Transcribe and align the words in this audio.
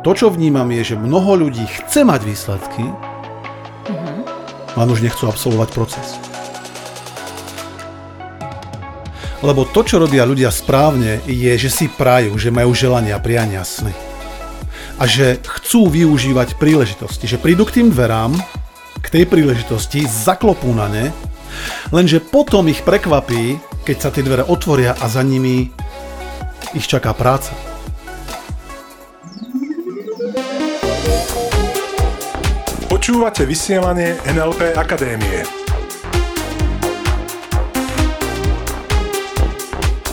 To, 0.00 0.16
čo 0.16 0.32
vnímam, 0.32 0.64
je, 0.72 0.96
že 0.96 0.96
mnoho 0.96 1.36
ľudí 1.36 1.68
chce 1.68 2.08
mať 2.08 2.20
výsledky, 2.24 2.88
len 4.72 4.88
už 4.88 5.04
nechcú 5.04 5.28
absolvovať 5.28 5.68
proces. 5.76 6.16
Lebo 9.44 9.68
to, 9.68 9.84
čo 9.84 10.00
robia 10.00 10.24
ľudia 10.24 10.48
správne, 10.48 11.20
je, 11.28 11.52
že 11.60 11.68
si 11.68 11.86
prajú, 11.92 12.40
že 12.40 12.48
majú 12.48 12.72
želania, 12.72 13.20
priania, 13.20 13.60
sny. 13.60 13.92
A 14.96 15.04
že 15.04 15.40
chcú 15.44 15.92
využívať 15.92 16.56
príležitosti. 16.56 17.28
Že 17.28 17.40
prídu 17.44 17.68
k 17.68 17.80
tým 17.80 17.92
dverám, 17.92 18.36
k 19.00 19.06
tej 19.08 19.24
príležitosti, 19.28 20.08
zaklopú 20.08 20.72
na 20.72 20.88
ne, 20.88 21.12
lenže 21.92 22.24
potom 22.24 22.68
ich 22.72 22.80
prekvapí, 22.84 23.60
keď 23.84 23.96
sa 24.00 24.08
tie 24.08 24.24
dvere 24.24 24.48
otvoria 24.48 24.96
a 24.96 25.08
za 25.12 25.20
nimi 25.20 25.68
ich 26.72 26.88
čaká 26.88 27.12
práca. 27.12 27.52
Počúvate 33.20 33.44
vysielanie 33.44 34.16
NLP 34.32 34.80
Akadémie. 34.80 35.44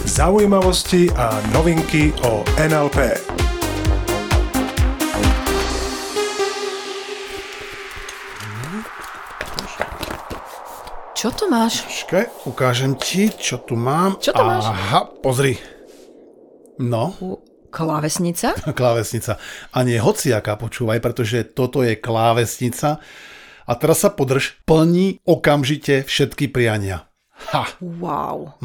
Zaujímavosti 0.03 1.07
a 1.16 1.39
novinky 1.55 2.11
o 2.27 2.43
NLP. 2.59 3.16
Čo 11.16 11.31
tu 11.31 11.47
máš? 11.47 11.88
Počkaj, 11.88 12.44
ukážem 12.44 12.99
ti, 12.99 13.31
čo 13.31 13.63
tu 13.63 13.80
mám. 13.80 14.19
Čo 14.19 14.35
to 14.35 14.44
máš? 14.44 14.67
Aha, 14.67 15.08
pozri. 15.23 15.55
No, 16.75 17.16
U- 17.23 17.47
Klávesnica? 17.77 18.58
klávesnica. 18.80 19.38
A 19.70 19.86
nie 19.86 20.02
hociaká, 20.02 20.58
počúvaj, 20.58 20.97
pretože 20.97 21.45
toto 21.45 21.86
je 21.86 21.94
klávesnica. 21.94 22.97
A 23.64 23.72
teraz 23.75 24.02
sa 24.02 24.09
podrž, 24.09 24.58
plní 24.64 25.22
okamžite 25.22 26.02
všetky 26.02 26.50
priania. 26.50 27.05
Ha, 27.53 27.70
Wow. 27.78 28.58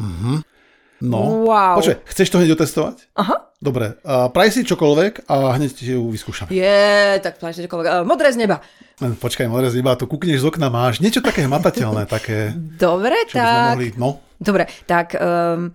no. 0.97 1.21
Wow. 1.45 1.77
Počkaj, 1.77 1.97
chceš 2.07 2.27
to 2.27 2.41
hneď 2.41 2.57
otestovať? 2.57 2.97
Aha. 3.13 3.53
Dobre, 3.59 3.95
a 4.01 4.27
praj 4.27 4.51
si 4.51 4.65
čokoľvek 4.65 5.23
a 5.23 5.55
hneď 5.55 5.71
ti 5.71 5.87
ju 5.87 6.09
vyskúšam. 6.09 6.51
Je, 6.51 6.83
tak 7.19 7.39
plášte 7.39 7.63
čokoľvek. 7.63 7.87
Uh, 7.87 8.03
modré 8.03 8.33
z 8.33 8.43
neba. 8.43 8.59
Počkaj, 8.99 9.47
modré 9.47 9.69
z 9.69 9.79
neba, 9.79 9.95
tu 9.95 10.03
kúkneš 10.03 10.43
z 10.43 10.47
okna, 10.47 10.67
máš 10.67 10.99
niečo 10.99 11.23
také 11.23 11.47
hmatateľné, 11.47 12.03
také, 12.19 12.51
Dobre, 12.75 13.15
čo 13.27 13.37
by 13.37 13.43
sme 13.43 13.55
tak. 13.55 13.69
mohli, 13.71 13.87
no. 13.95 14.09
Dobre, 14.35 14.67
tak 14.83 15.15
um, 15.15 15.71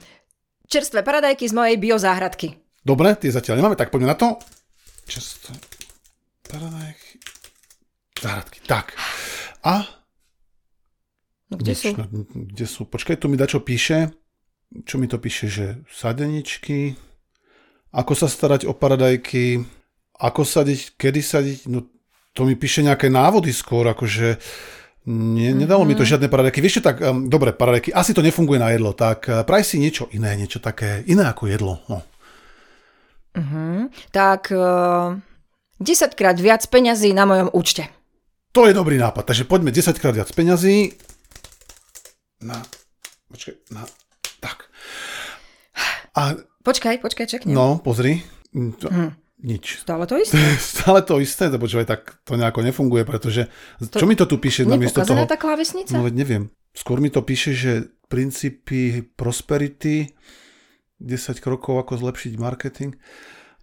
čerstvé 0.64 1.00
paradajky 1.00 1.48
z 1.48 1.55
mojej 1.55 1.77
biozáhradky. 1.77 2.61
Dobre, 2.89 3.12
tie 3.20 3.28
zatiaľ 3.28 3.61
nemáme, 3.61 3.77
tak 3.77 3.92
poďme 3.92 4.08
na 4.08 4.17
to. 4.17 4.41
Často. 5.05 5.53
Paradajky. 6.48 7.20
Záhradky. 8.17 8.58
Tak. 8.64 8.97
A 9.69 9.98
No 11.48 11.56
kde 11.56 11.72
Nič, 11.72 11.81
sú? 11.81 11.97
no, 11.97 12.05
kde 12.28 12.66
sú? 12.69 12.84
Počkaj, 12.84 13.16
tu 13.25 13.33
mi 13.33 13.41
dačo 13.41 13.64
píše. 13.64 14.12
Čo 14.84 15.00
mi 15.00 15.09
to 15.09 15.16
píše, 15.16 15.48
že 15.48 15.66
sadeničky, 15.89 16.92
ako 17.89 18.12
sa 18.12 18.28
starať 18.28 18.69
o 18.69 18.77
paradajky, 18.77 19.64
ako 20.20 20.44
sadiť, 20.44 21.00
kedy 21.00 21.20
sadiť, 21.25 21.59
no 21.72 21.89
to 22.36 22.44
mi 22.44 22.53
píše 22.53 22.84
nejaké 22.84 23.09
návody 23.09 23.48
skôr, 23.56 23.89
akože 23.89 24.36
nie, 25.09 25.56
nedalo 25.56 25.89
mi 25.89 25.97
to 25.97 26.05
žiadne 26.05 26.28
paradajky. 26.28 26.61
Vieš 26.61 26.78
čo, 26.78 26.83
tak, 26.84 27.00
um, 27.00 27.33
dobre, 27.33 27.56
paradajky, 27.56 27.97
asi 27.97 28.12
to 28.12 28.20
nefunguje 28.20 28.61
na 28.61 28.77
jedlo, 28.77 28.92
tak 28.92 29.25
uh, 29.25 29.41
praj 29.41 29.64
si 29.64 29.81
niečo 29.81 30.12
iné, 30.12 30.36
niečo 30.36 30.61
také, 30.61 31.00
iné 31.09 31.25
ako 31.33 31.48
jedlo. 31.48 31.81
No. 31.89 32.05
Uh-huh. 33.39 33.86
Tak 34.11 34.50
uh, 34.50 35.14
10 35.78 36.19
krát 36.19 36.34
viac 36.34 36.67
peňazí 36.67 37.14
na 37.14 37.22
mojom 37.22 37.55
účte. 37.55 37.86
To 38.50 38.67
je 38.67 38.75
dobrý 38.75 38.98
nápad, 38.98 39.22
takže 39.22 39.47
poďme 39.47 39.71
10 39.71 39.94
krát 40.03 40.10
viac 40.10 40.26
peňazí. 40.34 40.99
Na, 42.43 42.59
počkaj, 43.31 43.54
na, 43.71 43.87
tak. 44.43 44.66
A, 46.19 46.34
Počkaj, 46.66 46.99
počkaj, 46.99 47.26
čeknem. 47.31 47.54
no, 47.54 47.78
pozri. 47.78 48.26
To, 48.53 48.91
Hm. 48.91 49.15
Nič. 49.38 49.87
Stále 49.87 50.03
to 50.10 50.19
isté? 50.19 50.34
Stále 50.59 51.06
to 51.06 51.22
isté, 51.22 51.47
to 51.47 51.62
počúvaj, 51.62 51.87
tak 51.87 52.19
to 52.26 52.34
nejako 52.34 52.59
nefunguje, 52.66 53.06
pretože... 53.06 53.47
čo 53.78 54.06
mi 54.10 54.19
to 54.19 54.26
tu 54.26 54.43
píše 54.43 54.66
namiesto 54.66 54.99
toho? 55.06 55.15
Nepokazaná 55.15 55.31
tá 55.31 55.38
klávesnica? 55.38 55.94
No 55.94 56.03
veď 56.03 56.15
neviem. 56.19 56.43
Skôr 56.75 56.99
mi 56.99 57.06
to 57.06 57.22
píše, 57.22 57.55
že 57.55 57.87
princípy 58.10 59.06
prosperity, 59.15 60.10
10 60.98 61.38
krokov, 61.38 61.82
ako 61.82 61.98
zlepšiť 61.98 62.32
marketing. 62.36 62.98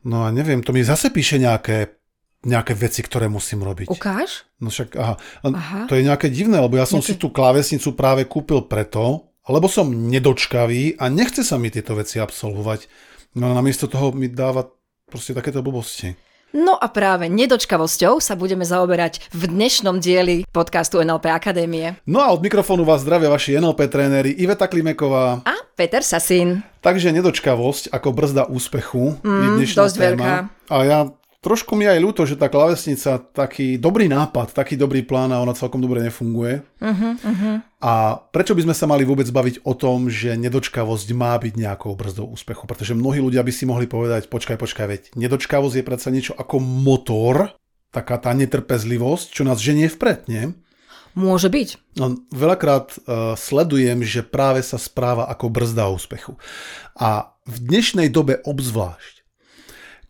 No 0.05 0.23
a 0.23 0.31
neviem, 0.31 0.61
to 0.61 0.71
mi 0.71 0.85
zase 0.85 1.09
píše 1.09 1.35
nejaké, 1.37 1.97
nejaké 2.45 2.77
veci, 2.77 3.01
ktoré 3.01 3.25
musím 3.27 3.65
robiť. 3.65 3.89
Ukáž? 3.89 4.45
No 4.61 4.69
však, 4.69 4.95
aha. 4.95 5.15
Aha. 5.43 5.81
To 5.89 5.97
je 5.97 6.05
nejaké 6.05 6.29
divné, 6.29 6.61
lebo 6.61 6.77
ja 6.77 6.85
som 6.85 7.01
si 7.01 7.17
Nejaké- 7.17 7.21
tú 7.21 7.27
klávesnicu 7.33 7.89
práve 7.97 8.23
kúpil 8.29 8.63
preto, 8.69 9.33
lebo 9.45 9.65
som 9.69 9.89
nedočkavý 9.89 10.97
a 10.97 11.09
nechce 11.09 11.41
sa 11.45 11.57
mi 11.57 11.69
tieto 11.69 11.93
veci 11.97 12.17
absolvovať. 12.21 12.87
No 13.35 13.51
a 13.51 13.57
namiesto 13.57 13.85
toho 13.89 14.13
mi 14.15 14.31
dáva 14.31 14.65
proste 15.09 15.35
takéto 15.35 15.59
blbosti. 15.61 16.15
No 16.55 16.71
a 16.73 16.87
práve 16.87 17.27
nedočkavosťou 17.27 18.23
sa 18.23 18.31
budeme 18.33 18.63
zaoberať 18.63 19.27
v 19.29 19.51
dnešnom 19.51 19.99
dieli 19.99 20.47
podcastu 20.47 21.03
NLP 21.03 21.27
Akadémie. 21.27 21.99
No 22.07 22.23
a 22.23 22.31
od 22.31 22.39
mikrofónu 22.39 22.87
vás 22.87 23.03
zdravia 23.03 23.27
vaši 23.27 23.59
NLP 23.59 23.91
tréneri 23.91 24.31
Iveta 24.31 24.65
Klimeková. 24.65 25.43
A 25.43 25.55
Peter 25.75 25.99
Sasin. 25.99 26.63
Takže 26.79 27.11
nedočkavosť 27.11 27.91
ako 27.91 28.07
brzda 28.09 28.47
úspechu 28.47 29.19
je 29.19 29.27
Mm, 29.27 29.55
dnešná 29.59 29.79
dosť 29.83 29.95
téma. 29.95 30.07
veľká. 30.07 30.33
A 30.65 30.75
ja 30.81 30.99
trošku 31.45 31.77
mi 31.77 31.85
aj 31.85 32.01
ľúto, 32.01 32.25
že 32.25 32.33
tá 32.33 32.49
klávesnica, 32.49 33.21
taký 33.21 33.77
dobrý 33.77 34.09
nápad, 34.09 34.57
taký 34.57 34.73
dobrý 34.73 35.05
plán 35.05 35.29
a 35.29 35.37
ona 35.37 35.53
celkom 35.53 35.77
dobre 35.77 36.01
nefunguje. 36.01 36.65
Uh-huh, 36.81 37.13
uh-huh. 37.13 37.55
A 37.85 38.17
prečo 38.33 38.57
by 38.57 38.65
sme 38.65 38.73
sa 38.73 38.89
mali 38.89 39.05
vôbec 39.05 39.29
baviť 39.29 39.61
o 39.61 39.77
tom, 39.77 40.09
že 40.09 40.33
nedočkavosť 40.33 41.13
má 41.13 41.37
byť 41.37 41.53
nejakou 41.53 41.93
brzdou 41.93 42.33
úspechu? 42.33 42.65
Pretože 42.65 42.97
mnohí 42.97 43.21
ľudia 43.21 43.45
by 43.45 43.53
si 43.53 43.69
mohli 43.69 43.85
povedať, 43.85 44.25
počkaj, 44.25 44.57
počkaj, 44.57 44.85
veď 44.89 45.01
nedočkavosť 45.13 45.75
je 45.77 45.85
predsa 45.85 46.09
niečo 46.09 46.33
ako 46.33 46.57
motor, 46.57 47.53
taká 47.93 48.17
tá 48.17 48.33
netrpezlivosť, 48.33 49.29
čo 49.29 49.45
nás 49.45 49.61
ženie 49.61 49.85
vpred, 49.85 50.25
nie? 50.25 50.49
Môže 51.15 51.47
byť. 51.47 51.95
No, 51.95 52.19
veľakrát 52.35 52.91
uh, 52.91 53.39
sledujem, 53.39 54.03
že 54.03 54.19
práve 54.19 54.59
sa 54.59 54.75
správa 54.75 55.31
ako 55.31 55.47
brzda 55.47 55.87
úspechu. 55.87 56.35
A 56.99 57.31
v 57.47 57.55
dnešnej 57.63 58.11
dobe 58.11 58.43
obzvlášť, 58.43 59.23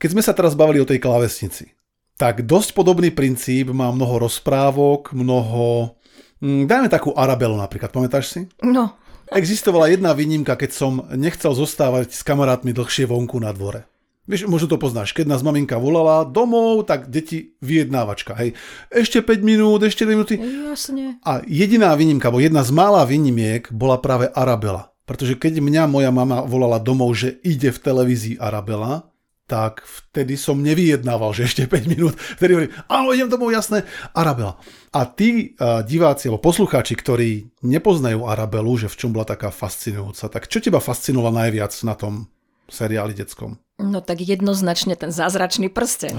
keď 0.06 0.14
sme 0.14 0.22
sa 0.22 0.38
teraz 0.38 0.54
bavili 0.54 0.78
o 0.78 0.86
tej 0.86 1.02
klávesnici, 1.02 1.74
tak 2.14 2.46
dosť 2.46 2.78
podobný 2.78 3.10
princíp 3.10 3.74
má 3.74 3.90
mnoho 3.90 4.30
rozprávok, 4.30 5.18
mnoho... 5.18 5.98
Mm, 6.46 6.70
dajme 6.70 6.94
takú 6.94 7.10
Arabelu 7.18 7.58
napríklad, 7.58 7.90
pamätáš 7.90 8.30
si? 8.30 8.42
No, 8.62 8.94
Existovala 9.34 9.90
jedna 9.90 10.14
výnimka, 10.14 10.54
keď 10.54 10.70
som 10.70 11.02
nechcel 11.18 11.58
zostávať 11.58 12.14
s 12.14 12.22
kamarátmi 12.22 12.70
dlhšie 12.78 13.10
vonku 13.10 13.42
na 13.42 13.50
dvore. 13.50 13.90
Vieš, 14.30 14.46
možno 14.46 14.70
to 14.70 14.78
poznáš, 14.78 15.18
keď 15.18 15.34
nás 15.34 15.42
maminka 15.42 15.82
volala 15.82 16.22
domov, 16.22 16.86
tak 16.86 17.10
deti 17.10 17.58
vyjednávačka, 17.62 18.38
hej. 18.38 18.54
Ešte 18.94 19.26
5 19.26 19.42
minút, 19.42 19.82
ešte 19.82 20.06
2 20.06 20.14
minúty. 20.14 20.38
jasne. 20.38 21.18
A 21.26 21.42
jediná 21.50 21.98
výnimka, 21.98 22.30
alebo 22.30 22.42
jedna 22.42 22.62
z 22.62 22.70
mála 22.70 23.02
výnimiek 23.06 23.74
bola 23.74 23.98
práve 23.98 24.30
Arabela. 24.34 24.94
Pretože 25.10 25.38
keď 25.38 25.62
mňa 25.62 25.84
moja 25.90 26.10
mama 26.10 26.42
volala 26.46 26.82
domov, 26.82 27.14
že 27.18 27.38
ide 27.46 27.70
v 27.70 27.82
televízii 27.82 28.42
Arabela, 28.42 29.14
tak 29.46 29.86
vtedy 29.86 30.34
som 30.36 30.58
nevyjednával, 30.58 31.30
že 31.30 31.46
ešte 31.46 31.70
5 31.70 31.86
minút. 31.94 32.18
Vtedy 32.18 32.52
hovorím, 32.58 32.74
áno, 32.90 33.14
idem 33.14 33.30
domov, 33.30 33.54
jasné, 33.54 33.86
Arabela. 34.12 34.58
A 34.90 35.06
tí 35.06 35.54
uh, 35.56 35.86
diváci 35.86 36.28
alebo 36.28 36.42
poslucháči, 36.42 36.98
ktorí 36.98 37.54
nepoznajú 37.62 38.26
Arabelu, 38.26 38.74
že 38.82 38.90
v 38.90 38.98
čom 38.98 39.14
bola 39.14 39.30
taká 39.30 39.54
fascinujúca, 39.54 40.34
tak 40.34 40.50
čo 40.50 40.58
teba 40.58 40.82
fascinovalo 40.82 41.38
najviac 41.46 41.72
na 41.86 41.94
tom 41.94 42.26
seriáli 42.66 43.14
detskom? 43.14 43.62
No 43.78 44.00
tak 44.02 44.24
jednoznačne 44.24 44.96
ten 44.98 45.12
zázračný 45.14 45.70
prsten. 45.70 46.16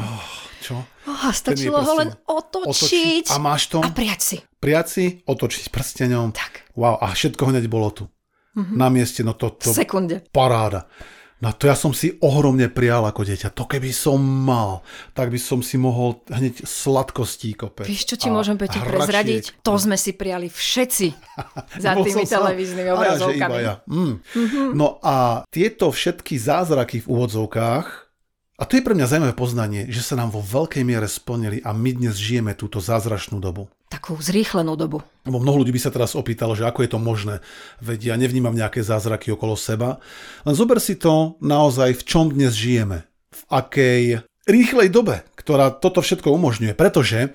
Čo? 0.63 0.85
Oh, 1.09 1.33
stačilo 1.33 1.81
ho 1.81 1.93
len 1.99 2.13
prsten. 2.13 2.31
otočiť. 2.31 3.25
A 3.33 3.41
máš 3.41 3.73
to? 3.73 3.81
A 3.83 3.89
priať 3.91 4.21
si. 4.23 4.37
Prijať 4.61 4.87
si, 4.87 5.05
otočiť 5.25 5.73
prsteňom. 5.73 6.37
Tak. 6.37 6.77
Wow, 6.77 7.01
a 7.01 7.11
všetko 7.11 7.43
hneď 7.51 7.67
bolo 7.67 7.91
tu. 7.91 8.05
Na 8.57 8.89
mieste, 8.89 9.21
no 9.21 9.37
to, 9.37 9.53
V 9.53 9.69
to 9.69 9.73
sekunde. 9.73 10.25
paráda. 10.33 10.89
No 11.37 11.53
to 11.53 11.69
ja 11.69 11.77
som 11.77 11.93
si 11.93 12.17
ohromne 12.25 12.73
prijal 12.73 13.05
ako 13.05 13.29
dieťa. 13.29 13.53
To 13.53 13.69
keby 13.69 13.93
som 13.93 14.17
mal, 14.17 14.81
tak 15.13 15.29
by 15.29 15.37
som 15.37 15.61
si 15.61 15.77
mohol 15.77 16.25
hneď 16.33 16.65
sladkostí 16.65 17.53
kopec. 17.53 17.85
Vieš, 17.85 18.09
čo 18.09 18.17
ti 18.17 18.29
môžem 18.33 18.57
Peťo 18.57 18.81
prezradiť? 18.81 19.61
To 19.61 19.77
sme 19.77 20.01
si 20.01 20.17
prijali 20.17 20.49
všetci 20.49 21.09
za 21.85 21.93
tými 21.93 22.25
televíznymi 22.25 22.89
ja, 22.89 22.97
obrazovkami. 22.97 23.53
iba 23.53 23.57
ja. 23.61 23.75
Mm. 23.85 24.25
No 24.73 24.97
a 25.05 25.45
tieto 25.53 25.93
všetky 25.93 26.41
zázraky 26.41 27.05
v 27.05 27.11
úvodzovkách, 27.13 27.87
a 28.57 28.65
to 28.65 28.81
je 28.81 28.87
pre 28.89 28.97
mňa 28.97 29.05
zaujímavé 29.05 29.37
poznanie, 29.37 29.85
že 29.93 30.01
sa 30.01 30.17
nám 30.17 30.33
vo 30.33 30.41
veľkej 30.41 30.81
miere 30.81 31.05
splnili 31.05 31.61
a 31.61 31.77
my 31.77 31.93
dnes 31.93 32.17
žijeme 32.17 32.57
túto 32.57 32.81
zázračnú 32.81 33.37
dobu. 33.37 33.69
Takú 33.97 34.21
zrýchlenú 34.21 34.77
dobu. 34.77 35.01
Lebo 35.25 35.41
mnoho 35.41 35.65
ľudí 35.65 35.73
by 35.73 35.81
sa 35.81 35.89
teraz 35.89 36.13
opýtalo, 36.13 36.53
že 36.53 36.69
ako 36.69 36.85
je 36.85 36.91
to 36.93 37.01
možné, 37.01 37.41
veď 37.81 38.13
ja 38.13 38.15
nevnímam 38.21 38.53
nejaké 38.53 38.85
zázraky 38.85 39.33
okolo 39.33 39.57
seba. 39.57 40.05
Len 40.45 40.53
zober 40.53 40.77
si 40.85 41.01
to 41.01 41.41
naozaj, 41.41 41.97
v 41.97 42.03
čom 42.05 42.29
dnes 42.29 42.53
žijeme. 42.53 43.09
V 43.33 43.43
akej 43.49 44.21
rýchlej 44.45 44.93
dobe, 44.93 45.25
ktorá 45.41 45.73
toto 45.73 46.05
všetko 46.05 46.29
umožňuje. 46.29 46.77
Pretože 46.77 47.33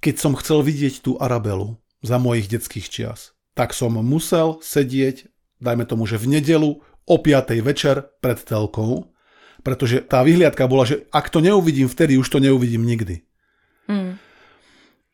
keď 0.00 0.14
som 0.16 0.32
chcel 0.40 0.64
vidieť 0.64 1.04
tú 1.04 1.20
Arabelu 1.20 1.76
za 2.00 2.16
mojich 2.16 2.48
detských 2.48 2.88
čias, 2.88 3.36
tak 3.52 3.76
som 3.76 3.92
musel 3.92 4.64
sedieť, 4.64 5.28
dajme 5.60 5.84
tomu, 5.84 6.08
že 6.08 6.16
v 6.16 6.40
nedelu 6.40 6.80
o 6.80 7.16
5. 7.20 7.60
večer 7.60 8.08
pred 8.24 8.40
telkou, 8.40 9.12
pretože 9.60 10.00
tá 10.00 10.24
vyhliadka 10.24 10.64
bola, 10.64 10.88
že 10.88 11.04
ak 11.12 11.28
to 11.28 11.44
neuvidím 11.44 11.92
vtedy, 11.92 12.16
už 12.16 12.32
to 12.32 12.40
neuvidím 12.40 12.88
nikdy. 12.88 13.27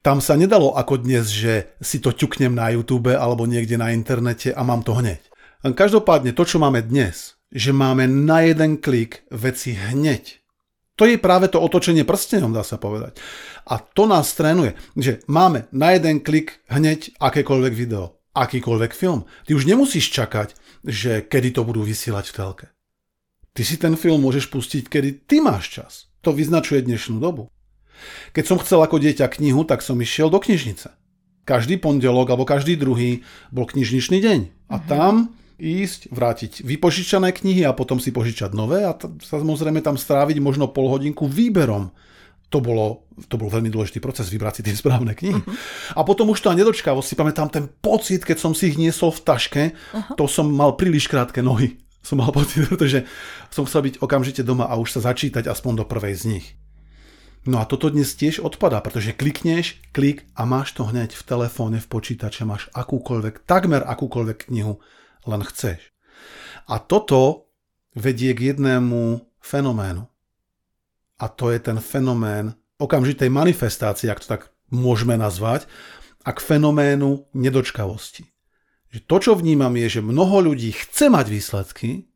Tam 0.05 0.21
sa 0.21 0.37
nedalo 0.37 0.77
ako 0.77 1.01
dnes, 1.01 1.33
že 1.33 1.73
si 1.81 1.97
to 1.97 2.12
ťuknem 2.12 2.53
na 2.53 2.69
YouTube 2.77 3.17
alebo 3.17 3.49
niekde 3.49 3.81
na 3.81 3.89
internete 3.89 4.53
a 4.53 4.61
mám 4.61 4.85
to 4.85 4.93
hneď. 4.93 5.25
Každopádne 5.65 6.37
to, 6.37 6.45
čo 6.45 6.61
máme 6.61 6.85
dnes, 6.85 7.41
že 7.49 7.73
máme 7.73 8.05
na 8.05 8.45
jeden 8.45 8.77
klik 8.85 9.25
veci 9.33 9.73
hneď. 9.73 10.45
To 11.01 11.09
je 11.09 11.17
práve 11.17 11.49
to 11.49 11.56
otočenie 11.56 12.05
prstenom, 12.05 12.53
dá 12.53 12.61
sa 12.61 12.77
povedať. 12.77 13.17
A 13.65 13.81
to 13.81 14.05
nás 14.05 14.37
trénuje, 14.37 14.77
že 14.93 15.25
máme 15.25 15.73
na 15.73 15.97
jeden 15.97 16.21
klik 16.21 16.61
hneď 16.69 17.17
akékoľvek 17.17 17.73
video, 17.73 18.21
akýkoľvek 18.37 18.93
film. 18.93 19.25
Ty 19.49 19.56
už 19.56 19.65
nemusíš 19.65 20.12
čakať, 20.12 20.53
že 20.85 21.25
kedy 21.25 21.56
to 21.56 21.65
budú 21.65 21.81
vysielať 21.81 22.29
v 22.29 22.37
telke. 22.37 22.67
Ty 23.56 23.62
si 23.65 23.81
ten 23.81 23.97
film 23.97 24.21
môžeš 24.21 24.53
pustiť, 24.53 24.85
kedy 24.85 25.25
ty 25.25 25.41
máš 25.41 25.81
čas. 25.81 25.93
To 26.29 26.37
vyznačuje 26.37 26.85
dnešnú 26.85 27.17
dobu. 27.17 27.49
Keď 28.32 28.44
som 28.44 28.61
chcel 28.61 28.81
ako 28.82 29.00
dieťa 29.00 29.31
knihu, 29.41 29.64
tak 29.64 29.81
som 29.81 29.99
išiel 30.00 30.29
do 30.29 30.38
knižnice. 30.41 30.93
Každý 31.44 31.76
pondelok 31.76 32.32
alebo 32.32 32.49
každý 32.49 32.75
druhý 32.81 33.20
bol 33.52 33.69
knižničný 33.69 34.19
deň. 34.20 34.41
A 34.73 34.76
mm-hmm. 34.81 34.88
tam 34.88 35.35
ísť, 35.61 36.11
vrátiť 36.11 36.52
vypožičané 36.67 37.31
knihy 37.31 37.62
a 37.62 37.76
potom 37.76 38.02
si 38.02 38.11
požičať 38.11 38.50
nové 38.56 38.82
a 38.82 38.96
t- 38.96 39.06
samozrejme 39.23 39.79
tam 39.85 39.94
stráviť 39.94 40.43
možno 40.43 40.67
pol 40.70 40.91
hodinku 40.91 41.31
výberom. 41.31 41.94
To, 42.52 42.62
bolo, 42.62 43.11
to 43.26 43.35
bol 43.35 43.50
veľmi 43.50 43.67
dôležitý 43.67 43.99
proces, 43.99 44.31
vybrať 44.31 44.62
si 44.62 44.62
tie 44.62 44.75
správne 44.79 45.11
knihy. 45.11 45.43
Uh-huh. 45.43 45.99
A 45.99 46.06
potom 46.06 46.31
už 46.31 46.38
to 46.38 46.50
a 46.50 46.55
nedočkavo 46.55 47.02
si 47.02 47.19
pamätám 47.19 47.50
ten 47.50 47.67
pocit, 47.67 48.23
keď 48.23 48.38
som 48.38 48.52
si 48.55 48.70
ich 48.70 48.79
niesol 48.79 49.11
v 49.11 49.25
taške, 49.26 49.62
uh-huh. 49.75 50.14
to 50.14 50.31
som 50.31 50.46
mal 50.46 50.79
príliš 50.79 51.11
krátke 51.11 51.43
nohy. 51.43 51.82
Som 52.05 52.23
mal 52.23 52.31
pocit, 52.31 52.62
pretože 52.70 53.08
som 53.50 53.67
chcel 53.67 53.91
byť 53.91 53.94
okamžite 53.99 54.43
doma 54.46 54.70
a 54.70 54.79
už 54.79 54.99
sa 54.99 55.11
začítať 55.11 55.50
aspoň 55.50 55.82
do 55.82 55.85
prvej 55.88 56.14
z 56.14 56.25
nich. 56.31 56.46
No 57.44 57.61
a 57.61 57.69
toto 57.69 57.93
dnes 57.93 58.17
tiež 58.17 58.41
odpadá, 58.41 58.81
pretože 58.81 59.12
klikneš, 59.12 59.76
klik 59.93 60.25
a 60.32 60.49
máš 60.49 60.73
to 60.73 60.88
hneď 60.88 61.12
v 61.12 61.26
telefóne, 61.29 61.76
v 61.76 61.88
počítače, 61.93 62.49
máš 62.49 62.73
akúkoľvek, 62.73 63.44
takmer 63.44 63.85
akúkoľvek 63.85 64.49
knihu, 64.49 64.81
len 65.29 65.44
chceš. 65.44 65.93
A 66.64 66.81
toto 66.81 67.52
vedie 67.93 68.32
k 68.32 68.56
jednému 68.56 69.29
fenoménu. 69.44 70.08
A 71.20 71.26
to 71.29 71.52
je 71.52 71.61
ten 71.61 71.76
fenomén 71.85 72.56
okamžitej 72.81 73.29
manifestácie, 73.29 74.08
ak 74.08 74.25
to 74.25 74.29
tak 74.41 74.43
môžeme 74.73 75.20
nazvať, 75.20 75.69
a 76.25 76.32
k 76.32 76.41
fenoménu 76.41 77.29
nedočkavosti. 77.37 78.25
Že 78.88 79.00
to, 79.05 79.17
čo 79.20 79.32
vnímam, 79.37 79.76
je, 79.76 80.00
že 80.00 80.00
mnoho 80.00 80.49
ľudí 80.49 80.73
chce 80.73 81.12
mať 81.12 81.26
výsledky, 81.29 82.08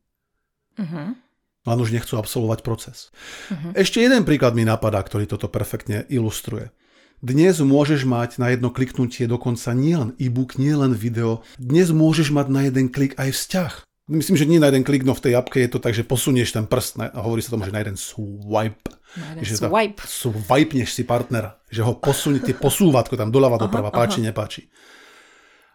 uh-huh 0.73 1.28
len 1.69 1.79
už 1.79 1.93
nechcú 1.93 2.17
absolvovať 2.17 2.65
proces. 2.65 3.13
Uh-huh. 3.53 3.71
Ešte 3.77 4.01
jeden 4.01 4.25
príklad 4.25 4.57
mi 4.57 4.65
napadá, 4.65 4.99
ktorý 5.05 5.29
toto 5.29 5.45
perfektne 5.45 6.09
ilustruje. 6.09 6.73
Dnes 7.19 7.59
môžeš 7.59 8.07
mať 8.07 8.39
na 8.39 8.55
jedno 8.55 8.71
kliknutie 8.71 9.27
dokonca 9.27 9.75
nielen 9.75 10.15
e-book, 10.15 10.55
nielen 10.55 10.95
video. 10.95 11.43
Dnes 11.59 11.91
môžeš 11.91 12.31
mať 12.31 12.47
na 12.47 12.61
jeden 12.71 12.87
klik 12.87 13.13
aj 13.19 13.35
vzťah. 13.35 13.73
Myslím, 14.09 14.39
že 14.39 14.49
nie 14.49 14.57
na 14.57 14.71
jeden 14.71 14.81
klik, 14.81 15.05
no 15.05 15.13
v 15.13 15.27
tej 15.27 15.33
apke 15.37 15.61
je 15.61 15.69
to 15.69 15.83
tak, 15.83 15.93
že 15.93 16.07
posunieš 16.07 16.55
ten 16.55 16.65
prst 16.65 16.97
na, 16.97 17.13
a 17.13 17.19
hovorí 17.21 17.43
sa 17.43 17.53
tomu, 17.53 17.67
že 17.67 17.75
na 17.75 17.83
jeden 17.83 17.99
swipe. 17.99 18.89
Na 19.19 19.35
jeden 19.35 19.45
že 19.45 19.59
swipe. 19.59 20.01
Swipeneš 20.01 20.95
si 20.95 21.03
partnera. 21.03 21.59
Že 21.69 21.81
ho 21.85 21.93
posunie, 21.99 22.39
tie 22.41 22.57
posúvatko 22.57 23.19
tam 23.19 23.29
doľava, 23.29 23.61
doprava, 23.61 23.91
páči, 23.91 24.23
nepáči. 24.23 24.71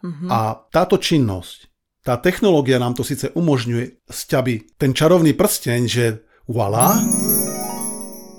Uh-huh. 0.02 0.26
A 0.32 0.64
táto 0.72 0.96
činnosť 0.96 1.73
tá 2.04 2.20
technológia 2.20 2.76
nám 2.76 2.92
to 2.92 3.00
síce 3.00 3.32
umožňuje 3.32 4.04
sťaby 4.04 4.76
ten 4.76 4.92
čarovný 4.92 5.32
prsteň, 5.32 5.80
že 5.88 6.20
voilà, 6.44 7.00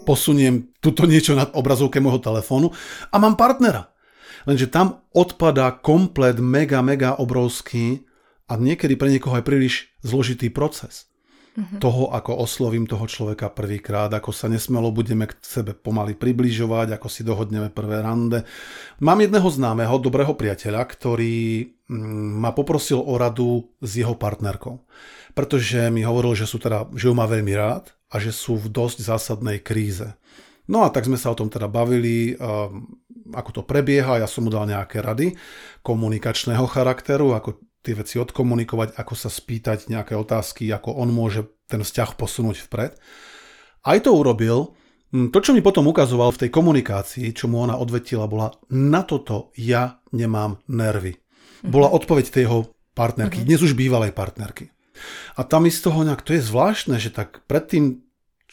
posuniem 0.06 0.70
tuto 0.78 1.10
niečo 1.10 1.34
nad 1.34 1.50
obrazovke 1.58 1.98
môjho 1.98 2.22
telefónu 2.22 2.70
a 3.10 3.18
mám 3.18 3.34
partnera. 3.34 3.90
Lenže 4.46 4.70
tam 4.70 5.02
odpadá 5.10 5.74
komplet 5.82 6.38
mega, 6.38 6.86
mega 6.86 7.18
obrovský 7.18 8.06
a 8.46 8.54
niekedy 8.54 8.94
pre 8.94 9.10
niekoho 9.10 9.42
aj 9.42 9.44
príliš 9.50 9.90
zložitý 10.06 10.54
proces 10.54 11.10
mm-hmm. 11.56 11.80
toho, 11.80 12.12
ako 12.12 12.44
oslovím 12.44 12.86
toho 12.86 13.08
človeka 13.08 13.48
prvýkrát, 13.50 14.12
ako 14.12 14.36
sa 14.36 14.52
nesmelo 14.52 14.92
budeme 14.92 15.26
k 15.26 15.34
sebe 15.42 15.72
pomaly 15.72 16.14
približovať, 16.14 17.00
ako 17.00 17.08
si 17.08 17.24
dohodneme 17.24 17.72
prvé 17.72 18.04
rande. 18.04 18.44
Mám 19.00 19.24
jedného 19.24 19.48
známeho, 19.48 19.96
dobrého 19.98 20.36
priateľa, 20.36 20.84
ktorý 20.84 21.72
mm, 21.88 22.44
ma 22.44 22.52
poprosil 22.52 23.00
o 23.00 23.16
radu 23.16 23.72
s 23.80 23.92
jeho 23.96 24.14
partnerkou. 24.14 24.84
Pretože 25.36 25.92
mi 25.92 26.04
hovoril, 26.04 26.36
že, 26.36 26.48
sú 26.48 26.60
teda, 26.60 26.88
že 26.96 27.12
ju 27.12 27.14
má 27.16 27.28
veľmi 27.28 27.52
rád 27.56 27.92
a 28.12 28.20
že 28.20 28.32
sú 28.32 28.56
v 28.56 28.72
dosť 28.72 29.04
zásadnej 29.04 29.60
kríze. 29.60 30.16
No 30.66 30.88
a 30.88 30.90
tak 30.90 31.06
sme 31.06 31.20
sa 31.20 31.30
o 31.30 31.38
tom 31.38 31.52
teda 31.52 31.70
bavili, 31.70 32.34
um, 32.40 32.88
ako 33.36 33.50
to 33.52 33.62
prebieha, 33.68 34.18
ja 34.22 34.28
som 34.30 34.48
mu 34.48 34.50
dal 34.50 34.66
nejaké 34.66 35.04
rady 35.04 35.36
komunikačného 35.86 36.66
charakteru, 36.66 37.38
ako 37.38 37.62
tie 37.86 37.94
veci 37.94 38.18
odkomunikovať, 38.18 38.98
ako 38.98 39.14
sa 39.14 39.30
spýtať 39.30 39.88
nejaké 39.94 40.18
otázky, 40.18 40.68
ako 40.74 40.98
on 40.98 41.14
môže 41.14 41.46
ten 41.70 41.86
vzťah 41.86 42.18
posunúť 42.18 42.66
vpred. 42.66 42.98
Aj 43.86 43.98
to 44.02 44.18
urobil. 44.18 44.74
Hm, 45.14 45.30
to, 45.30 45.40
čo 45.40 45.54
mi 45.54 45.62
potom 45.62 45.86
ukazoval 45.86 46.34
v 46.34 46.42
tej 46.46 46.50
komunikácii, 46.50 47.30
čo 47.38 47.46
mu 47.46 47.62
ona 47.62 47.78
odvetila, 47.78 48.26
bola 48.26 48.50
na 48.74 49.06
toto 49.06 49.54
ja 49.54 50.02
nemám 50.10 50.58
nervy. 50.66 51.22
Bola 51.62 51.94
mhm. 51.94 51.96
odpoveď 52.02 52.26
tej 52.34 52.44
jeho 52.50 52.60
partnerky, 52.98 53.44
mhm. 53.44 53.48
dnes 53.48 53.62
už 53.62 53.78
bývalej 53.78 54.12
partnerky. 54.12 54.74
A 55.36 55.44
tam 55.44 55.68
mi 55.68 55.72
z 55.76 55.84
toho 55.84 56.08
nejak, 56.08 56.24
to 56.24 56.34
je 56.34 56.42
zvláštne, 56.42 56.96
že 56.98 57.12
tak 57.12 57.44
predtým 57.52 58.06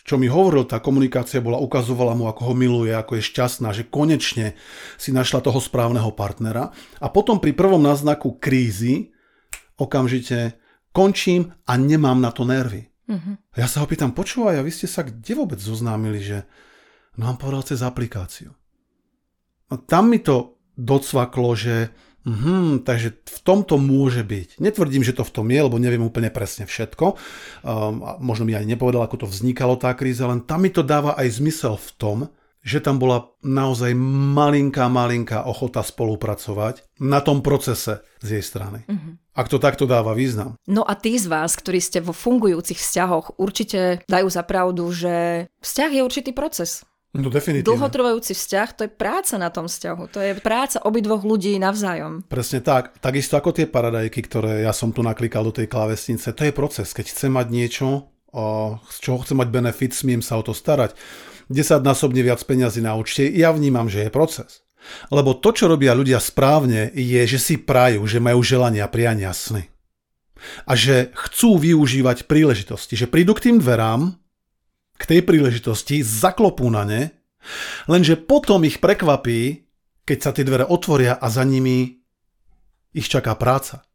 čo 0.03 0.19
mi 0.19 0.27
hovoril, 0.27 0.67
tá 0.67 0.83
komunikácia 0.83 1.39
bola, 1.39 1.63
ukazovala 1.63 2.19
mu, 2.19 2.27
ako 2.27 2.51
ho 2.51 2.55
miluje, 2.59 2.91
ako 2.91 3.19
je 3.19 3.29
šťastná, 3.31 3.71
že 3.71 3.87
konečne 3.87 4.59
si 4.99 5.15
našla 5.15 5.47
toho 5.47 5.63
správneho 5.63 6.11
partnera. 6.11 6.75
A 6.99 7.07
potom 7.07 7.39
pri 7.39 7.55
prvom 7.55 7.79
náznaku 7.79 8.35
krízy 8.43 9.12
okamžite 9.83 10.57
končím 10.95 11.51
a 11.67 11.75
nemám 11.75 12.23
na 12.23 12.31
to 12.31 12.47
nervy. 12.47 12.87
Uh-huh. 13.11 13.35
Ja 13.59 13.67
sa 13.67 13.83
ho 13.83 13.87
pýtam, 13.91 14.15
počúvaj, 14.15 14.63
a 14.63 14.67
vy 14.67 14.71
ste 14.71 14.87
sa 14.87 15.03
kde 15.03 15.35
vôbec 15.35 15.59
zoznámili, 15.59 16.23
že 16.23 16.47
no 17.19 17.27
vám 17.27 17.39
povedal 17.43 17.67
cez 17.67 17.83
aplikáciu. 17.83 18.55
A 19.73 19.75
tam 19.77 20.13
mi 20.15 20.23
to 20.23 20.63
docvaklo, 20.79 21.53
že 21.59 21.91
Mhm, 22.23 22.87
takže 22.87 23.19
v 23.19 23.39
tomto 23.43 23.83
môže 23.83 24.23
byť. 24.23 24.63
Netvrdím, 24.63 25.03
že 25.03 25.11
to 25.11 25.27
v 25.27 25.35
tom 25.35 25.47
je, 25.51 25.59
lebo 25.59 25.75
neviem 25.83 26.07
úplne 26.07 26.31
presne 26.31 26.71
všetko. 26.71 27.19
Um, 27.67 27.99
možno 28.23 28.47
mi 28.47 28.55
aj 28.55 28.63
nepovedal, 28.63 29.03
ako 29.03 29.27
to 29.27 29.31
vznikalo 29.31 29.75
tá 29.75 29.91
kríza, 29.99 30.31
len 30.31 30.47
tam 30.47 30.63
mi 30.63 30.71
to 30.71 30.87
dáva 30.87 31.19
aj 31.19 31.43
zmysel 31.43 31.75
v 31.75 31.91
tom, 31.99 32.19
že 32.63 32.79
tam 32.79 33.03
bola 33.03 33.35
naozaj 33.43 33.91
malinká, 33.99 34.87
malinká 34.87 35.45
ochota 35.51 35.83
spolupracovať 35.83 36.87
na 37.03 37.19
tom 37.19 37.43
procese 37.43 38.07
z 38.23 38.39
jej 38.39 38.45
strany. 38.47 38.87
Uh-huh. 38.87 39.19
Ak 39.35 39.51
to 39.51 39.59
takto 39.59 39.83
dáva 39.83 40.15
význam. 40.15 40.55
No 40.71 40.87
a 40.87 40.95
tí 40.95 41.19
z 41.19 41.27
vás, 41.27 41.59
ktorí 41.59 41.83
ste 41.83 41.99
vo 41.99 42.15
fungujúcich 42.15 42.79
vzťahoch, 42.79 43.43
určite 43.43 44.07
dajú 44.07 44.29
za 44.31 44.47
pravdu, 44.47 44.95
že 44.95 45.47
vzťah 45.59 45.91
je 45.91 46.03
určitý 46.07 46.31
proces. 46.31 46.87
No 47.13 47.29
definitívne. 47.29 47.69
Dlhotrvajúci 47.77 48.33
vzťah, 48.33 48.69
to 48.73 48.81
je 48.89 48.91
práca 48.95 49.37
na 49.37 49.53
tom 49.53 49.69
vzťahu. 49.69 50.03
To 50.17 50.19
je 50.23 50.33
práca 50.41 50.81
obidvoch 50.81 51.21
ľudí 51.29 51.61
navzájom. 51.61 52.25
Presne 52.25 52.65
tak. 52.65 52.97
Takisto 53.05 53.37
ako 53.37 53.53
tie 53.53 53.69
paradajky, 53.69 54.25
ktoré 54.25 54.65
ja 54.65 54.73
som 54.73 54.97
tu 54.97 55.05
naklikal 55.05 55.45
do 55.45 55.53
tej 55.53 55.69
klávesnice, 55.69 56.33
to 56.33 56.49
je 56.49 56.57
proces. 56.57 56.89
Keď 56.89 57.13
chcem 57.13 57.37
mať 57.37 57.53
niečo, 57.53 58.09
z 58.89 58.97
čoho 59.05 59.21
chcem 59.21 59.37
mať 59.37 59.49
benefit, 59.53 59.93
smiem 59.93 60.25
sa 60.25 60.41
o 60.41 60.43
to 60.45 60.57
starať. 60.57 60.97
10 61.51 61.83
násobne 61.83 62.23
viac 62.23 62.43
peňazí 62.43 62.85
na 62.85 62.95
účte, 62.95 63.27
ja 63.27 63.51
vnímam, 63.51 63.91
že 63.91 64.07
je 64.07 64.15
proces. 64.15 64.63
Lebo 65.15 65.39
to, 65.39 65.55
čo 65.55 65.71
robia 65.71 65.95
ľudia 65.95 66.19
správne, 66.19 66.91
je, 66.91 67.23
že 67.27 67.39
si 67.39 67.55
prajú, 67.59 68.03
že 68.07 68.19
majú 68.19 68.43
želania, 68.43 68.91
priania, 68.91 69.31
sny. 69.31 69.71
A 70.67 70.75
že 70.75 71.15
chcú 71.15 71.55
využívať 71.55 72.27
príležitosti. 72.27 72.99
Že 72.99 73.07
prídu 73.07 73.33
k 73.39 73.51
tým 73.51 73.57
dverám, 73.63 74.19
k 74.99 75.05
tej 75.07 75.21
príležitosti, 75.23 76.03
zaklopú 76.03 76.67
na 76.67 76.83
ne, 76.83 77.03
lenže 77.87 78.19
potom 78.19 78.67
ich 78.67 78.83
prekvapí, 78.83 79.67
keď 80.03 80.19
sa 80.19 80.31
tie 80.35 80.43
dvere 80.43 80.67
otvoria 80.67 81.15
a 81.15 81.31
za 81.31 81.47
nimi 81.47 82.03
ich 82.91 83.07
čaká 83.07 83.39
práca. 83.39 83.87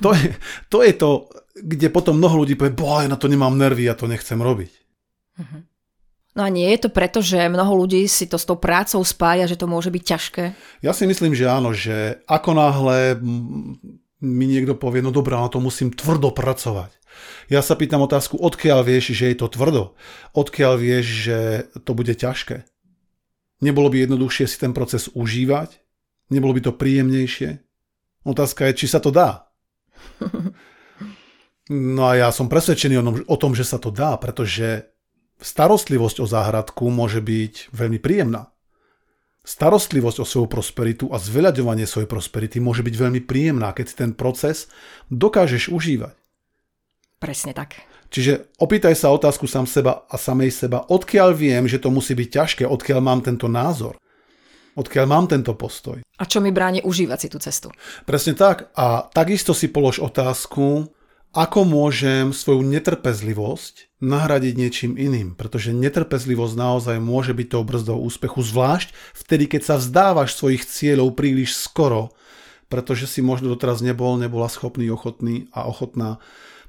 To 0.00 0.16
je 0.16 0.32
to, 0.72 0.80
je 0.80 0.94
to 0.96 1.28
kde 1.60 1.92
potom 1.92 2.16
mnoho 2.16 2.44
ľudí 2.44 2.56
povie, 2.56 2.72
boha, 2.72 3.04
na 3.04 3.20
to 3.20 3.28
nemám 3.28 3.52
nervy, 3.52 3.84
ja 3.84 3.94
to 3.94 4.08
nechcem 4.08 4.40
robiť. 4.40 4.72
Uh-huh. 5.40 5.60
No 6.30 6.46
a 6.46 6.48
nie 6.48 6.70
je 6.70 6.86
to 6.86 6.90
preto, 6.94 7.18
že 7.18 7.50
mnoho 7.50 7.74
ľudí 7.74 8.06
si 8.06 8.30
to 8.30 8.38
s 8.38 8.46
tou 8.46 8.54
prácou 8.54 9.02
spája, 9.02 9.50
že 9.50 9.58
to 9.58 9.66
môže 9.66 9.90
byť 9.90 10.02
ťažké? 10.06 10.44
Ja 10.78 10.94
si 10.94 11.04
myslím, 11.10 11.34
že 11.34 11.50
áno, 11.50 11.74
že 11.74 12.22
ako 12.30 12.50
náhle 12.54 13.18
mi 14.20 14.46
niekto 14.46 14.78
povie, 14.78 15.02
no 15.02 15.10
dobrá, 15.10 15.42
na 15.42 15.50
to 15.50 15.58
musím 15.58 15.90
tvrdo 15.90 16.30
pracovať 16.30 16.92
Ja 17.50 17.64
sa 17.64 17.74
pýtam 17.74 18.04
otázku, 18.06 18.38
odkiaľ 18.38 18.86
vieš, 18.86 19.10
že 19.16 19.34
je 19.34 19.36
to 19.42 19.50
tvrdo? 19.50 19.98
Odkiaľ 20.36 20.78
vieš, 20.78 21.06
že 21.26 21.38
to 21.82 21.98
bude 21.98 22.14
ťažké? 22.14 22.62
Nebolo 23.60 23.90
by 23.90 24.06
jednoduchšie 24.06 24.46
si 24.46 24.56
ten 24.60 24.70
proces 24.70 25.10
užívať? 25.12 25.82
Nebolo 26.30 26.54
by 26.54 26.60
to 26.62 26.72
príjemnejšie? 26.78 27.58
Otázka 28.22 28.70
je, 28.70 28.84
či 28.84 28.86
sa 28.86 29.02
to 29.02 29.10
dá. 29.10 29.50
No 31.70 32.10
a 32.10 32.18
ja 32.18 32.28
som 32.34 32.50
presvedčený 32.50 32.98
o 32.98 33.04
tom, 33.06 33.14
o 33.30 33.36
tom, 33.38 33.52
že 33.54 33.62
sa 33.62 33.78
to 33.78 33.94
dá, 33.94 34.18
pretože 34.18 34.89
starostlivosť 35.40 36.22
o 36.22 36.26
záhradku 36.28 36.88
môže 36.92 37.24
byť 37.24 37.72
veľmi 37.72 37.98
príjemná. 37.98 38.52
Starostlivosť 39.40 40.20
o 40.20 40.28
svoju 40.28 40.48
prosperitu 40.52 41.08
a 41.08 41.16
zveľaďovanie 41.16 41.88
svojej 41.88 42.06
prosperity 42.06 42.60
môže 42.60 42.84
byť 42.84 42.94
veľmi 42.94 43.20
príjemná, 43.24 43.72
keď 43.72 43.86
ten 43.96 44.10
proces 44.12 44.68
dokážeš 45.08 45.72
užívať. 45.72 46.12
Presne 47.20 47.56
tak. 47.56 47.80
Čiže 48.10 48.58
opýtaj 48.58 48.98
sa 48.98 49.14
otázku 49.14 49.46
sám 49.46 49.70
seba 49.70 50.04
a 50.10 50.16
samej 50.18 50.50
seba, 50.50 50.82
odkiaľ 50.90 51.30
viem, 51.32 51.64
že 51.70 51.78
to 51.78 51.94
musí 51.94 52.12
byť 52.12 52.28
ťažké, 52.28 52.62
odkiaľ 52.66 53.00
mám 53.00 53.20
tento 53.22 53.46
názor, 53.46 53.96
odkiaľ 54.74 55.06
mám 55.06 55.30
tento 55.30 55.54
postoj. 55.54 56.02
A 56.20 56.24
čo 56.26 56.42
mi 56.42 56.50
bráni 56.50 56.82
užívať 56.82 57.18
si 57.22 57.28
tú 57.30 57.38
cestu? 57.38 57.70
Presne 58.04 58.34
tak. 58.34 58.74
A 58.76 59.06
takisto 59.08 59.54
si 59.54 59.70
polož 59.70 60.02
otázku, 60.02 60.90
ako 61.30 61.62
môžem 61.62 62.34
svoju 62.34 62.66
netrpezlivosť 62.66 64.02
nahradiť 64.02 64.54
niečím 64.58 64.92
iným, 64.98 65.38
pretože 65.38 65.70
netrpezlivosť 65.70 66.54
naozaj 66.58 66.96
môže 66.98 67.30
byť 67.30 67.46
tou 67.54 67.62
brzdou 67.62 68.02
úspechu, 68.02 68.42
zvlášť 68.42 68.90
vtedy, 69.14 69.46
keď 69.46 69.62
sa 69.62 69.74
vzdávaš 69.78 70.34
svojich 70.34 70.66
cieľov 70.66 71.14
príliš 71.14 71.54
skoro, 71.54 72.10
pretože 72.66 73.06
si 73.06 73.22
možno 73.22 73.54
doteraz 73.54 73.78
nebol, 73.78 74.18
nebola 74.18 74.50
schopný, 74.50 74.90
ochotný 74.90 75.46
a 75.54 75.70
ochotná 75.70 76.18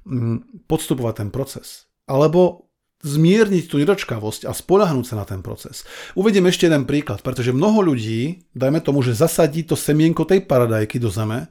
mm, 0.05 0.65
podstupovať 0.69 1.25
ten 1.25 1.29
proces. 1.33 1.89
Alebo 2.05 2.69
zmierniť 3.01 3.65
tú 3.65 3.81
nedočkavosť 3.81 4.45
a 4.45 4.53
spolahnúť 4.53 5.05
sa 5.09 5.15
na 5.17 5.25
ten 5.25 5.41
proces. 5.41 5.89
Uvediem 6.13 6.45
ešte 6.45 6.69
jeden 6.69 6.85
príklad, 6.85 7.25
pretože 7.25 7.49
mnoho 7.49 7.81
ľudí, 7.81 8.45
dajme 8.53 8.77
tomu, 8.77 9.01
že 9.01 9.17
zasadí 9.17 9.65
to 9.65 9.73
semienko 9.73 10.21
tej 10.21 10.45
paradajky 10.45 11.01
do 11.01 11.09
zeme, 11.09 11.49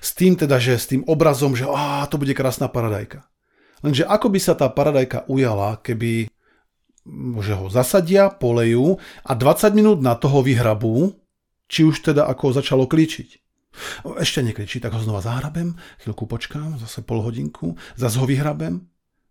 s 0.00 0.16
tým 0.16 0.34
teda, 0.34 0.56
že 0.56 0.80
s 0.80 0.88
tým 0.88 1.04
obrazom, 1.04 1.52
že 1.52 1.68
á, 1.68 2.08
to 2.08 2.16
bude 2.16 2.32
krásna 2.32 2.66
paradajka. 2.66 3.28
Lenže 3.84 4.04
ako 4.04 4.32
by 4.32 4.40
sa 4.40 4.56
tá 4.56 4.68
paradajka 4.68 5.28
ujala, 5.28 5.80
keby 5.80 6.28
že 7.40 7.56
ho 7.56 7.72
zasadia, 7.72 8.28
polejú 8.28 9.00
a 9.24 9.32
20 9.32 9.72
minút 9.72 9.98
na 10.04 10.12
toho 10.20 10.44
vyhrabú, 10.44 11.16
či 11.64 11.88
už 11.88 12.12
teda 12.12 12.28
ako 12.28 12.52
začalo 12.52 12.84
kličiť. 12.84 13.28
Ešte 14.20 14.44
nekričí, 14.44 14.82
tak 14.82 14.92
ho 14.92 15.00
znova 15.00 15.24
zahrabem, 15.24 15.78
chvíľku 16.02 16.26
počkám, 16.28 16.76
zase 16.76 17.00
pol 17.00 17.24
hodinku, 17.24 17.78
zase 17.96 18.20
ho 18.20 18.26
vyhrabem 18.28 18.84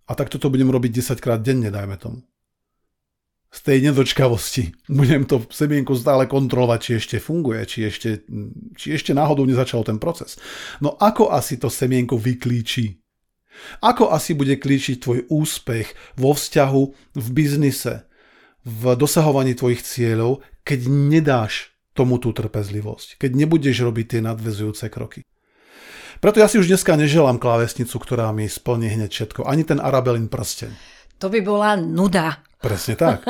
a 0.09 0.11
tak 0.17 0.33
toto 0.33 0.49
budem 0.49 0.71
robiť 0.71 0.91
10 1.13 1.21
krát 1.21 1.43
denne, 1.43 1.69
dajme 1.69 1.99
tomu 1.99 2.25
z 3.49 3.59
tej 3.65 3.77
nedočkavosti. 3.89 4.93
Budem 4.93 5.25
to 5.25 5.41
semienko 5.49 5.97
stále 5.97 6.29
kontrolovať, 6.29 6.79
či 6.79 6.91
ešte 7.01 7.17
funguje, 7.17 7.65
či 7.65 7.89
ešte, 7.89 8.09
či 8.77 8.93
ešte 8.93 9.17
náhodou 9.17 9.49
nezačal 9.49 9.81
ten 9.81 9.97
proces. 9.97 10.37
No 10.85 10.93
ako 11.01 11.33
asi 11.33 11.57
to 11.57 11.67
semienko 11.67 12.21
vyklíči? 12.21 13.01
Ako 13.81 14.13
asi 14.13 14.37
bude 14.37 14.55
klíčiť 14.55 15.01
tvoj 15.01 15.19
úspech 15.27 16.15
vo 16.15 16.31
vzťahu, 16.31 16.83
v 17.17 17.27
biznise, 17.33 18.07
v 18.63 18.95
dosahovaní 18.95 19.57
tvojich 19.57 19.81
cieľov, 19.83 20.45
keď 20.63 20.85
nedáš 20.87 21.73
tomu 21.97 22.21
tú 22.21 22.31
trpezlivosť, 22.31 23.19
keď 23.19 23.31
nebudeš 23.35 23.83
robiť 23.83 24.05
tie 24.15 24.21
nadvezujúce 24.23 24.87
kroky. 24.87 25.25
Preto 26.19 26.39
ja 26.39 26.47
si 26.51 26.59
už 26.59 26.67
dneska 26.67 26.99
neželám 26.99 27.39
klávesnicu, 27.39 27.95
ktorá 27.95 28.29
mi 28.35 28.47
splní 28.47 28.91
hneď 28.93 29.11
všetko, 29.11 29.47
ani 29.47 29.63
ten 29.63 29.79
Arabelin 29.79 30.27
prsteň. 30.27 30.71
To 31.19 31.27
by 31.27 31.39
bola 31.43 31.75
nuda. 31.75 32.43
Presne 32.59 32.95
tak. 32.99 33.23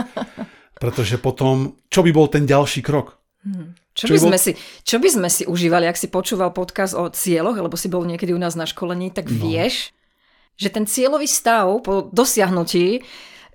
Pretože 0.82 1.22
potom, 1.22 1.78
čo 1.92 2.02
by 2.02 2.12
bol 2.14 2.28
ten 2.28 2.50
ďalší 2.50 2.82
krok? 2.82 3.20
Hmm. 3.46 3.78
Čo, 3.94 4.08
čo, 4.08 4.14
by 4.16 4.20
bol... 4.20 4.28
sme 4.32 4.40
si, 4.40 4.52
čo 4.88 4.98
by 5.00 5.10
sme 5.12 5.30
si 5.30 5.44
užívali, 5.44 5.86
ak 5.88 6.00
si 6.00 6.08
počúval 6.08 6.56
podcast 6.56 6.96
o 6.96 7.12
cieľoch, 7.12 7.60
lebo 7.60 7.76
si 7.76 7.92
bol 7.92 8.08
niekedy 8.08 8.32
u 8.32 8.40
nás 8.40 8.56
na 8.56 8.64
školení, 8.64 9.12
tak 9.12 9.28
no. 9.28 9.44
vieš, 9.44 9.92
že 10.56 10.72
ten 10.72 10.88
cieľový 10.88 11.28
stav 11.28 11.68
po 11.84 12.08
dosiahnutí 12.12 13.04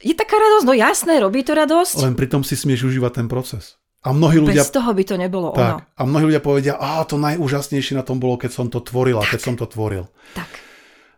je 0.04 0.14
taká 0.16 0.36
radosť, 0.36 0.64
no 0.68 0.74
jasné, 0.76 1.16
robí 1.16 1.40
to 1.40 1.56
radosť. 1.56 2.04
Len 2.04 2.12
pritom 2.12 2.44
si 2.44 2.60
smieš 2.60 2.92
užívať 2.92 3.24
ten 3.24 3.26
proces. 3.28 3.80
A 4.04 4.12
mnohí 4.12 4.36
ľudia... 4.36 4.60
Bez 4.60 4.68
toho 4.68 4.92
by 4.92 5.04
to 5.08 5.16
nebolo 5.16 5.48
tak, 5.56 5.56
ono. 5.56 5.76
A 5.96 6.02
mnohí 6.04 6.24
ľudia 6.28 6.44
povedia, 6.44 6.76
a 6.76 7.00
to 7.08 7.16
najúžasnejšie 7.16 7.96
na 7.96 8.04
tom 8.04 8.20
bolo, 8.20 8.36
keď 8.36 8.52
som 8.52 8.66
to 8.68 8.84
tvorila, 8.84 9.24
tak, 9.24 9.36
keď 9.36 9.40
som 9.40 9.56
to 9.56 9.64
tvoril. 9.64 10.12
Tak. 10.36 10.48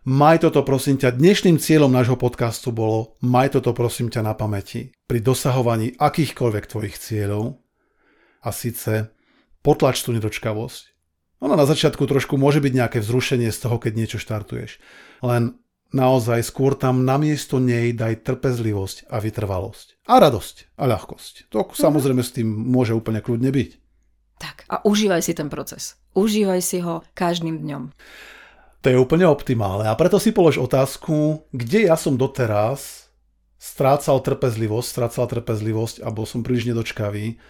Maj 0.07 0.39
toto 0.39 0.63
prosím 0.63 0.95
ťa, 0.95 1.19
dnešným 1.19 1.59
cieľom 1.59 1.91
nášho 1.91 2.15
podcastu 2.15 2.71
bolo, 2.71 3.19
maj 3.19 3.51
toto 3.51 3.75
prosím 3.75 4.07
ťa 4.07 4.23
na 4.23 4.31
pamäti 4.39 4.95
pri 5.03 5.19
dosahovaní 5.19 5.99
akýchkoľvek 5.99 6.63
tvojich 6.63 6.95
cieľov 6.95 7.59
a 8.39 8.55
síce 8.55 9.11
potlač 9.59 10.07
tú 10.07 10.15
nedočkavosť. 10.15 10.95
Ona 11.43 11.59
na 11.59 11.67
začiatku 11.67 12.07
trošku 12.07 12.39
môže 12.39 12.63
byť 12.63 12.71
nejaké 12.71 12.97
vzrušenie 13.03 13.51
z 13.51 13.59
toho, 13.59 13.75
keď 13.83 13.99
niečo 13.99 14.15
štartuješ. 14.15 14.79
Len 15.27 15.59
naozaj 15.91 16.39
skôr 16.39 16.79
tam 16.79 17.03
namiesto 17.03 17.59
nej 17.59 17.91
daj 17.91 18.23
trpezlivosť 18.23 19.11
a 19.11 19.19
vytrvalosť. 19.19 20.07
A 20.07 20.23
radosť 20.23 20.79
a 20.79 20.87
ľahkosť. 20.87 21.51
To 21.51 21.67
samozrejme 21.67 22.23
s 22.23 22.31
tým 22.31 22.47
môže 22.47 22.95
úplne 22.95 23.19
kľudne 23.19 23.51
byť. 23.51 23.69
Tak 24.39 24.71
a 24.71 24.87
užívaj 24.87 25.19
si 25.19 25.35
ten 25.35 25.51
proces. 25.51 25.99
Užívaj 26.15 26.63
si 26.63 26.79
ho 26.79 27.03
každým 27.11 27.59
dňom. 27.59 27.91
To 28.81 28.87
je 28.93 28.97
úplne 28.97 29.25
optimálne. 29.25 29.89
A 29.89 29.97
preto 29.97 30.21
si 30.21 30.29
polož 30.29 30.61
otázku, 30.61 31.45
kde 31.49 31.89
ja 31.89 31.95
som 31.97 32.13
doteraz 32.13 33.09
strácal 33.57 34.21
trpezlivosť, 34.21 34.87
strácal 34.87 35.25
trpezlivosť 35.25 36.05
a 36.05 36.13
bol 36.13 36.29
som 36.29 36.45
príliš 36.45 36.69
nedočkavý 36.69 37.41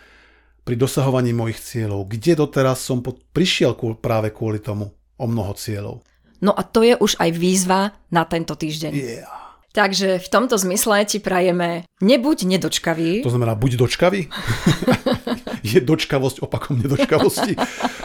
pri 0.63 0.75
dosahovaní 0.75 1.36
mojich 1.36 1.60
cieľov. 1.60 2.07
Kde 2.07 2.39
doteraz 2.39 2.79
som 2.79 3.03
pod, 3.03 3.24
prišiel 3.36 3.75
práve 4.00 4.31
kvôli 4.31 4.63
tomu 4.63 4.96
o 5.19 5.25
mnoho 5.27 5.51
cieľov. 5.55 6.03
No 6.39 6.55
a 6.55 6.62
to 6.63 6.86
je 6.86 6.96
už 6.96 7.19
aj 7.19 7.29
výzva 7.36 7.98
na 8.13 8.24
tento 8.24 8.55
týždeň. 8.55 8.91
Yeah. 8.93 9.27
Takže 9.74 10.17
v 10.17 10.27
tomto 10.31 10.57
zmysle 10.57 11.05
ti 11.05 11.22
prajeme 11.22 11.86
nebuď 12.01 12.50
nedočkavý. 12.50 13.22
To 13.22 13.29
znamená, 13.29 13.53
buď 13.53 13.77
dočkavý. 13.77 14.25
je 15.63 15.79
dočkavosť 15.81 16.41
opakom 16.41 16.79
nedočkavosti. 16.81 17.53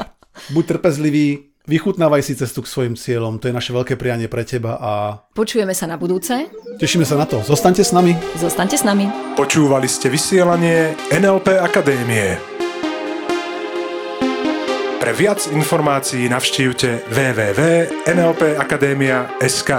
Buď 0.56 0.64
trpezlivý, 0.66 1.51
Vychutnávaj 1.62 2.26
si 2.26 2.34
cestu 2.34 2.58
k 2.58 2.66
svojim 2.66 2.98
cieľom, 2.98 3.38
to 3.38 3.46
je 3.46 3.54
naše 3.54 3.70
veľké 3.70 3.94
prianie 3.94 4.26
pre 4.26 4.42
teba 4.42 4.82
a... 4.82 5.22
Počujeme 5.30 5.70
sa 5.78 5.86
na 5.86 5.94
budúce. 5.94 6.50
Tešíme 6.82 7.06
sa 7.06 7.14
na 7.14 7.22
to. 7.22 7.38
Zostaňte 7.38 7.86
s 7.86 7.94
nami. 7.94 8.18
Zostaňte 8.34 8.74
s 8.74 8.82
nami. 8.82 9.06
Počúvali 9.38 9.86
ste 9.86 10.10
vysielanie 10.10 10.98
NLP 11.14 11.62
Akadémie. 11.62 12.34
Pre 14.98 15.12
viac 15.14 15.46
informácií 15.54 16.26
navštívte 16.26 17.06
www.nlpakademia.sk 17.14 19.70